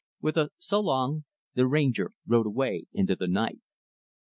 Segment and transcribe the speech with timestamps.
[0.19, 3.59] With a "so long," the Ranger rode away into the night.